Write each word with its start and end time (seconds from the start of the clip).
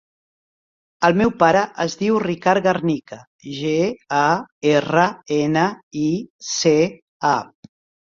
El 1.09 1.17
meu 1.19 1.31
pare 1.43 1.61
es 1.83 1.97
diu 1.99 2.17
Ricard 2.23 2.65
Garnica: 2.69 3.19
ge, 3.59 3.77
a, 4.23 4.25
erra, 4.75 5.07
ena, 5.41 5.71
i, 6.09 6.11
ce, 6.59 6.77
a. 7.37 7.41